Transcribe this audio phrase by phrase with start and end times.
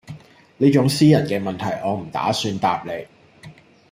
[0.57, 3.05] 呢種私人問題我唔打算答你